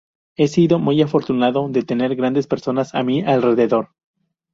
[0.35, 3.89] He sido muy afortunado de tener grandes personas a mi alrededor.